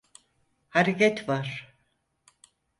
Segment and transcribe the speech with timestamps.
[0.69, 1.75] Hareket var.